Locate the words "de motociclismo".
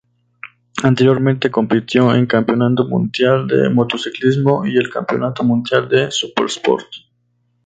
3.45-4.65